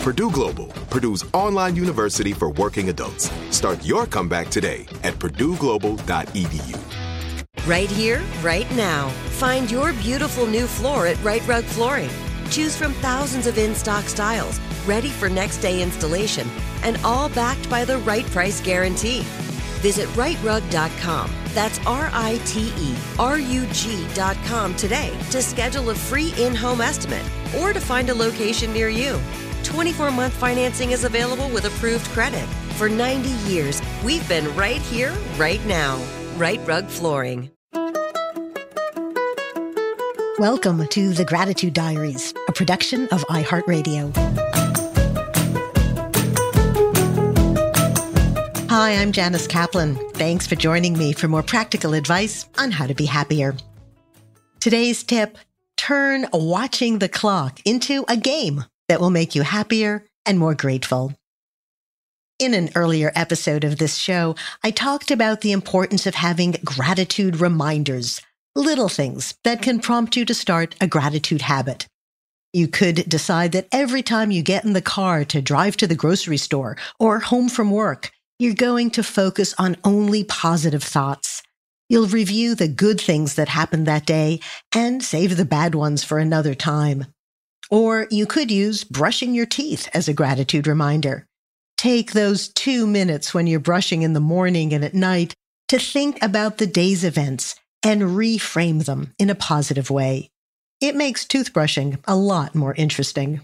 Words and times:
Purdue 0.00 0.30
Global, 0.30 0.68
Purdue's 0.88 1.26
online 1.34 1.76
university 1.76 2.32
for 2.32 2.50
working 2.52 2.88
adults. 2.88 3.30
Start 3.50 3.84
your 3.84 4.06
comeback 4.06 4.48
today 4.48 4.86
at 5.04 5.12
purdueglobal.edu. 5.14 6.78
Right 7.66 7.90
here, 7.90 8.22
right 8.40 8.70
now. 8.74 9.10
Find 9.38 9.70
your 9.70 9.92
beautiful 9.92 10.46
new 10.46 10.66
floor 10.66 11.06
at 11.06 11.22
Rite 11.22 11.46
Rug 11.46 11.64
Flooring. 11.64 12.08
Choose 12.48 12.74
from 12.74 12.94
thousands 12.94 13.46
of 13.46 13.58
in 13.58 13.74
stock 13.74 14.04
styles, 14.04 14.58
ready 14.86 15.10
for 15.10 15.28
next 15.28 15.58
day 15.58 15.82
installation, 15.82 16.48
and 16.82 16.98
all 17.04 17.28
backed 17.28 17.68
by 17.68 17.84
the 17.84 17.98
right 17.98 18.24
price 18.26 18.62
guarantee. 18.62 19.20
Visit 19.82 20.08
riterug.com. 20.10 21.30
That's 21.52 21.78
R 21.86 22.08
I 22.14 22.40
T 22.46 22.72
E 22.78 22.94
R 23.18 23.38
U 23.38 23.66
G.com 23.72 24.74
today 24.76 25.14
to 25.30 25.42
schedule 25.42 25.90
a 25.90 25.94
free 25.94 26.32
in 26.38 26.54
home 26.54 26.80
estimate 26.80 27.24
or 27.58 27.74
to 27.74 27.80
find 27.80 28.08
a 28.08 28.14
location 28.14 28.72
near 28.72 28.88
you. 28.88 29.20
24 29.70 30.10
month 30.10 30.32
financing 30.34 30.90
is 30.90 31.04
available 31.04 31.48
with 31.50 31.64
approved 31.64 32.04
credit. 32.06 32.44
For 32.74 32.88
90 32.88 33.28
years, 33.48 33.80
we've 34.04 34.28
been 34.28 34.52
right 34.56 34.80
here, 34.82 35.12
right 35.36 35.64
now. 35.64 36.02
Rite 36.36 36.60
Rug 36.66 36.86
Flooring. 36.86 37.52
Welcome 40.40 40.88
to 40.88 41.12
the 41.12 41.24
Gratitude 41.24 41.72
Diaries, 41.74 42.34
a 42.48 42.52
production 42.52 43.06
of 43.08 43.24
iHeartRadio. 43.26 44.12
Hi, 48.70 48.94
I'm 48.96 49.12
Janice 49.12 49.46
Kaplan. 49.46 49.94
Thanks 50.14 50.48
for 50.48 50.56
joining 50.56 50.98
me 50.98 51.12
for 51.12 51.28
more 51.28 51.44
practical 51.44 51.94
advice 51.94 52.48
on 52.58 52.72
how 52.72 52.88
to 52.88 52.94
be 52.94 53.04
happier. 53.04 53.54
Today's 54.58 55.04
tip 55.04 55.38
turn 55.76 56.26
watching 56.32 56.98
the 56.98 57.08
clock 57.08 57.60
into 57.64 58.04
a 58.08 58.16
game 58.16 58.64
that 58.90 59.00
will 59.00 59.10
make 59.10 59.36
you 59.36 59.42
happier 59.42 60.04
and 60.26 60.36
more 60.36 60.56
grateful. 60.56 61.14
In 62.40 62.54
an 62.54 62.70
earlier 62.74 63.12
episode 63.14 63.62
of 63.62 63.78
this 63.78 63.96
show, 63.96 64.34
I 64.64 64.72
talked 64.72 65.12
about 65.12 65.42
the 65.42 65.52
importance 65.52 66.08
of 66.08 66.16
having 66.16 66.56
gratitude 66.64 67.36
reminders, 67.36 68.20
little 68.56 68.88
things 68.88 69.36
that 69.44 69.62
can 69.62 69.78
prompt 69.78 70.16
you 70.16 70.24
to 70.24 70.34
start 70.34 70.74
a 70.80 70.88
gratitude 70.88 71.42
habit. 71.42 71.86
You 72.52 72.66
could 72.66 73.08
decide 73.08 73.52
that 73.52 73.68
every 73.70 74.02
time 74.02 74.32
you 74.32 74.42
get 74.42 74.64
in 74.64 74.72
the 74.72 74.82
car 74.82 75.24
to 75.24 75.40
drive 75.40 75.76
to 75.76 75.86
the 75.86 75.94
grocery 75.94 76.36
store 76.36 76.76
or 76.98 77.20
home 77.20 77.48
from 77.48 77.70
work, 77.70 78.10
you're 78.40 78.54
going 78.54 78.90
to 78.90 79.04
focus 79.04 79.54
on 79.56 79.76
only 79.84 80.24
positive 80.24 80.82
thoughts. 80.82 81.44
You'll 81.88 82.08
review 82.08 82.56
the 82.56 82.66
good 82.66 83.00
things 83.00 83.36
that 83.36 83.50
happened 83.50 83.86
that 83.86 84.04
day 84.04 84.40
and 84.74 85.00
save 85.00 85.36
the 85.36 85.44
bad 85.44 85.76
ones 85.76 86.02
for 86.02 86.18
another 86.18 86.56
time. 86.56 87.06
Or 87.70 88.08
you 88.10 88.26
could 88.26 88.50
use 88.50 88.84
brushing 88.84 89.34
your 89.34 89.46
teeth 89.46 89.88
as 89.94 90.08
a 90.08 90.12
gratitude 90.12 90.66
reminder. 90.66 91.26
Take 91.78 92.12
those 92.12 92.48
two 92.48 92.86
minutes 92.86 93.32
when 93.32 93.46
you're 93.46 93.60
brushing 93.60 94.02
in 94.02 94.12
the 94.12 94.20
morning 94.20 94.74
and 94.74 94.84
at 94.84 94.94
night 94.94 95.34
to 95.68 95.78
think 95.78 96.22
about 96.22 96.58
the 96.58 96.66
day's 96.66 97.04
events 97.04 97.54
and 97.82 98.02
reframe 98.02 98.84
them 98.84 99.14
in 99.18 99.30
a 99.30 99.34
positive 99.34 99.88
way. 99.90 100.30
It 100.80 100.96
makes 100.96 101.24
toothbrushing 101.24 101.98
a 102.06 102.16
lot 102.16 102.54
more 102.54 102.74
interesting. 102.74 103.40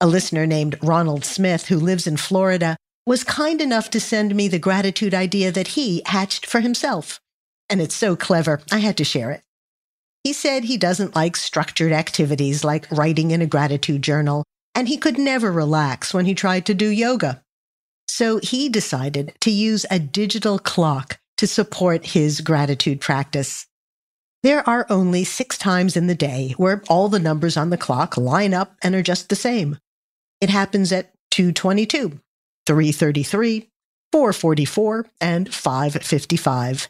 A 0.00 0.06
listener 0.06 0.46
named 0.46 0.78
Ronald 0.82 1.24
Smith, 1.24 1.66
who 1.66 1.78
lives 1.78 2.06
in 2.06 2.16
Florida, 2.16 2.76
was 3.06 3.24
kind 3.24 3.60
enough 3.60 3.90
to 3.90 4.00
send 4.00 4.34
me 4.34 4.48
the 4.48 4.58
gratitude 4.58 5.14
idea 5.14 5.52
that 5.52 5.68
he 5.68 6.02
hatched 6.06 6.46
for 6.46 6.60
himself. 6.60 7.20
And 7.70 7.80
it's 7.80 7.94
so 7.94 8.16
clever, 8.16 8.60
I 8.72 8.78
had 8.78 8.96
to 8.98 9.04
share 9.04 9.30
it. 9.30 9.42
He 10.24 10.32
said 10.32 10.64
he 10.64 10.78
doesn't 10.78 11.14
like 11.14 11.36
structured 11.36 11.92
activities 11.92 12.64
like 12.64 12.90
writing 12.90 13.30
in 13.30 13.42
a 13.42 13.46
gratitude 13.46 14.02
journal 14.02 14.42
and 14.74 14.88
he 14.88 14.96
could 14.96 15.18
never 15.18 15.52
relax 15.52 16.12
when 16.12 16.24
he 16.24 16.34
tried 16.34 16.66
to 16.66 16.74
do 16.74 16.88
yoga. 16.88 17.42
So 18.08 18.40
he 18.42 18.68
decided 18.68 19.34
to 19.40 19.50
use 19.50 19.86
a 19.90 19.98
digital 19.98 20.58
clock 20.58 21.18
to 21.36 21.46
support 21.46 22.06
his 22.06 22.40
gratitude 22.40 23.00
practice. 23.00 23.66
There 24.42 24.68
are 24.68 24.86
only 24.90 25.24
six 25.24 25.56
times 25.56 25.96
in 25.96 26.06
the 26.06 26.14
day 26.14 26.54
where 26.56 26.82
all 26.88 27.08
the 27.08 27.18
numbers 27.18 27.56
on 27.56 27.70
the 27.70 27.78
clock 27.78 28.16
line 28.16 28.54
up 28.54 28.76
and 28.82 28.94
are 28.94 29.02
just 29.02 29.28
the 29.28 29.36
same. 29.36 29.78
It 30.40 30.50
happens 30.50 30.92
at 30.92 31.12
222, 31.30 32.20
333, 32.66 33.68
444, 34.12 35.06
and 35.20 35.52
555. 35.52 36.88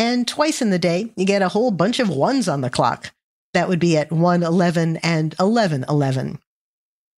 And 0.00 0.26
twice 0.26 0.62
in 0.62 0.70
the 0.70 0.78
day, 0.78 1.12
you 1.14 1.26
get 1.26 1.42
a 1.42 1.50
whole 1.50 1.70
bunch 1.70 2.00
of 2.00 2.08
ones 2.08 2.48
on 2.48 2.62
the 2.62 2.70
clock. 2.70 3.12
That 3.52 3.68
would 3.68 3.78
be 3.78 3.98
at 3.98 4.10
111 4.10 4.96
and 5.02 5.34
1111. 5.34 6.38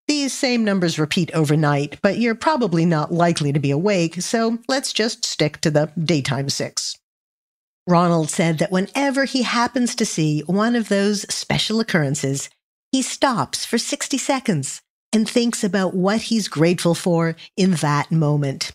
These 0.09 0.33
same 0.33 0.65
numbers 0.65 0.99
repeat 0.99 1.31
overnight, 1.33 2.01
but 2.03 2.19
you're 2.19 2.35
probably 2.35 2.85
not 2.85 3.13
likely 3.13 3.53
to 3.53 3.61
be 3.61 3.71
awake, 3.71 4.21
so 4.21 4.59
let's 4.67 4.93
just 4.93 5.25
stick 5.25 5.61
to 5.61 5.71
the 5.71 5.93
daytime 5.97 6.49
six. 6.49 6.99
Ronald 7.87 8.31
said 8.31 8.59
that 8.59 8.73
whenever 8.73 9.27
he 9.27 9.43
happens 9.43 9.95
to 9.95 10.05
see 10.05 10.41
one 10.41 10.75
of 10.75 10.89
those 10.89 11.23
special 11.33 11.79
occurrences, 11.79 12.51
he 12.91 13.01
stops 13.01 13.65
for 13.65 13.79
60 13.79 14.19
seconds 14.19 14.83
and 15.13 15.31
thinks 15.31 15.63
about 15.63 15.95
what 15.95 16.23
he's 16.23 16.49
grateful 16.49 16.97
for 16.97 17.37
in 17.57 17.75
that 17.75 18.11
moment. 18.11 18.73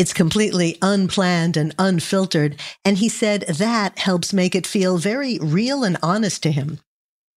It's 0.00 0.14
completely 0.14 0.78
unplanned 0.80 1.58
and 1.58 1.74
unfiltered, 1.78 2.58
and 2.86 2.96
he 2.96 3.10
said 3.10 3.42
that 3.42 3.98
helps 3.98 4.32
make 4.32 4.54
it 4.54 4.66
feel 4.66 4.96
very 4.96 5.38
real 5.42 5.84
and 5.84 5.98
honest 6.02 6.42
to 6.44 6.50
him. 6.50 6.80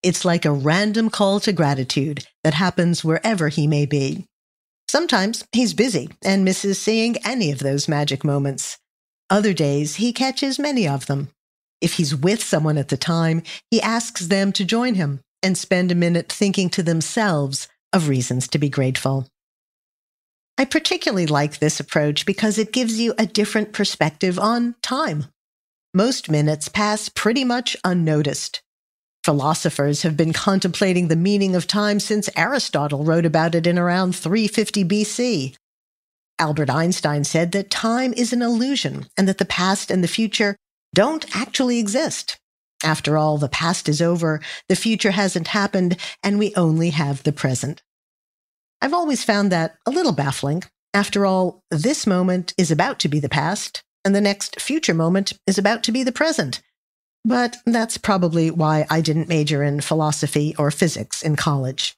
It's 0.01 0.23
like 0.23 0.45
a 0.45 0.53
random 0.53 1.09
call 1.09 1.41
to 1.41 1.51
gratitude 1.51 2.25
that 2.45 2.53
happens 2.53 3.03
wherever 3.03 3.49
he 3.49 3.67
may 3.67 3.85
be. 3.85 4.27
Sometimes 4.87 5.43
he's 5.51 5.73
busy 5.73 6.11
and 6.23 6.45
misses 6.45 6.79
seeing 6.79 7.17
any 7.25 7.51
of 7.51 7.59
those 7.59 7.89
magic 7.89 8.23
moments. 8.23 8.77
Other 9.29 9.51
days, 9.51 9.95
he 9.95 10.13
catches 10.13 10.57
many 10.57 10.87
of 10.87 11.07
them. 11.07 11.31
If 11.81 11.95
he's 11.95 12.15
with 12.15 12.41
someone 12.41 12.77
at 12.77 12.87
the 12.87 12.95
time, 12.95 13.43
he 13.71 13.81
asks 13.81 14.27
them 14.27 14.53
to 14.53 14.63
join 14.63 14.95
him 14.95 15.19
and 15.41 15.57
spend 15.57 15.91
a 15.91 15.95
minute 15.95 16.31
thinking 16.31 16.69
to 16.69 16.81
themselves 16.81 17.67
of 17.91 18.07
reasons 18.07 18.47
to 18.47 18.57
be 18.57 18.69
grateful. 18.69 19.27
I 20.57 20.65
particularly 20.65 21.25
like 21.25 21.57
this 21.57 21.79
approach 21.79 22.25
because 22.25 22.57
it 22.57 22.71
gives 22.71 22.99
you 22.99 23.13
a 23.17 23.25
different 23.25 23.73
perspective 23.73 24.37
on 24.37 24.75
time. 24.81 25.25
Most 25.93 26.29
minutes 26.29 26.69
pass 26.69 27.09
pretty 27.09 27.43
much 27.43 27.75
unnoticed. 27.83 28.61
Philosophers 29.23 30.01
have 30.03 30.17
been 30.17 30.33
contemplating 30.33 31.07
the 31.07 31.15
meaning 31.15 31.55
of 31.55 31.65
time 31.65 31.99
since 31.99 32.29
Aristotle 32.35 33.03
wrote 33.03 33.25
about 33.25 33.55
it 33.55 33.65
in 33.65 33.79
around 33.79 34.15
350 34.15 34.83
BC. 34.83 35.55
Albert 36.39 36.69
Einstein 36.69 37.23
said 37.23 37.51
that 37.53 37.71
time 37.71 38.13
is 38.13 38.33
an 38.33 38.41
illusion 38.41 39.07
and 39.17 39.27
that 39.27 39.37
the 39.37 39.45
past 39.45 39.89
and 39.89 40.03
the 40.03 40.07
future 40.07 40.57
don't 40.93 41.35
actually 41.35 41.79
exist. 41.79 42.37
After 42.83 43.17
all, 43.17 43.37
the 43.37 43.47
past 43.47 43.87
is 43.87 44.01
over, 44.01 44.41
the 44.67 44.75
future 44.75 45.11
hasn't 45.11 45.47
happened, 45.47 45.95
and 46.21 46.37
we 46.37 46.53
only 46.55 46.89
have 46.89 47.23
the 47.23 47.31
present. 47.31 47.81
I've 48.83 48.93
always 48.93 49.23
found 49.23 49.49
that 49.49 49.77
a 49.85 49.91
little 49.91 50.11
baffling. 50.11 50.61
After 50.93 51.25
all, 51.25 51.63
this 51.71 52.05
moment 52.05 52.53
is 52.57 52.69
about 52.69 52.99
to 52.99 53.07
be 53.07 53.21
the 53.21 53.29
past, 53.29 53.81
and 54.03 54.13
the 54.13 54.19
next 54.19 54.59
future 54.59 54.93
moment 54.93 55.31
is 55.47 55.57
about 55.57 55.83
to 55.83 55.93
be 55.93 56.03
the 56.03 56.11
present. 56.11 56.61
But 57.23 57.55
that's 57.65 57.97
probably 57.97 58.51
why 58.51 58.85
I 58.89 58.99
didn't 58.99 59.29
major 59.29 59.63
in 59.63 59.79
philosophy 59.79 60.53
or 60.59 60.69
physics 60.69 61.21
in 61.21 61.37
college. 61.37 61.95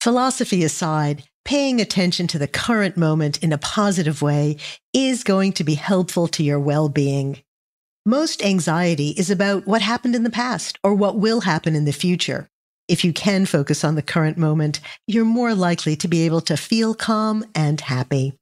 Philosophy 0.00 0.64
aside, 0.64 1.24
paying 1.44 1.78
attention 1.78 2.26
to 2.28 2.38
the 2.38 2.48
current 2.48 2.96
moment 2.96 3.42
in 3.42 3.52
a 3.52 3.58
positive 3.58 4.22
way 4.22 4.56
is 4.94 5.22
going 5.24 5.52
to 5.52 5.64
be 5.64 5.74
helpful 5.74 6.26
to 6.28 6.42
your 6.42 6.58
well 6.58 6.88
being. 6.88 7.42
Most 8.06 8.42
anxiety 8.42 9.10
is 9.10 9.30
about 9.30 9.66
what 9.66 9.82
happened 9.82 10.14
in 10.14 10.24
the 10.24 10.30
past 10.30 10.78
or 10.82 10.94
what 10.94 11.18
will 11.18 11.42
happen 11.42 11.76
in 11.76 11.84
the 11.84 11.92
future. 11.92 12.48
If 12.88 13.04
you 13.04 13.12
can 13.12 13.46
focus 13.46 13.82
on 13.84 13.94
the 13.94 14.02
current 14.02 14.36
moment, 14.36 14.80
you're 15.06 15.24
more 15.24 15.54
likely 15.54 15.96
to 15.96 16.08
be 16.08 16.26
able 16.26 16.42
to 16.42 16.56
feel 16.56 16.94
calm 16.94 17.44
and 17.54 17.80
happy. 17.80 18.34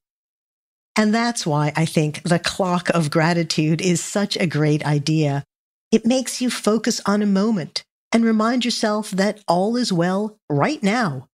And 0.95 1.13
that's 1.13 1.45
why 1.45 1.71
I 1.75 1.85
think 1.85 2.23
the 2.23 2.39
clock 2.39 2.89
of 2.89 3.09
gratitude 3.09 3.81
is 3.81 4.03
such 4.03 4.37
a 4.37 4.45
great 4.45 4.85
idea. 4.85 5.43
It 5.91 6.05
makes 6.05 6.41
you 6.41 6.49
focus 6.49 7.01
on 7.05 7.21
a 7.21 7.27
moment 7.27 7.83
and 8.11 8.23
remind 8.23 8.63
yourself 8.65 9.11
that 9.11 9.39
all 9.47 9.75
is 9.75 9.91
well 9.91 10.37
right 10.49 10.81
now. 10.83 11.29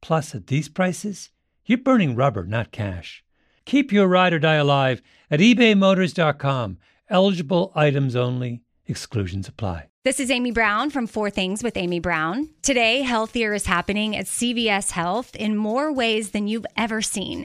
Plus, 0.00 0.34
at 0.34 0.46
these 0.46 0.68
prices, 0.68 1.30
you're 1.66 1.78
burning 1.78 2.14
rubber, 2.14 2.44
not 2.44 2.72
cash. 2.72 3.24
Keep 3.64 3.92
your 3.92 4.08
ride 4.08 4.32
or 4.32 4.38
die 4.38 4.54
alive 4.54 5.02
at 5.30 5.40
ebaymotors.com. 5.40 6.78
Eligible 7.10 7.72
items 7.74 8.16
only, 8.16 8.62
exclusions 8.86 9.48
apply. 9.48 9.88
This 10.04 10.20
is 10.20 10.30
Amy 10.30 10.52
Brown 10.52 10.88
from 10.88 11.06
Four 11.06 11.28
Things 11.28 11.62
with 11.62 11.76
Amy 11.76 12.00
Brown. 12.00 12.48
Today, 12.62 13.02
Healthier 13.02 13.52
is 13.52 13.66
happening 13.66 14.16
at 14.16 14.24
CVS 14.24 14.92
Health 14.92 15.36
in 15.36 15.54
more 15.54 15.92
ways 15.92 16.30
than 16.30 16.48
you've 16.48 16.64
ever 16.76 17.02
seen. 17.02 17.44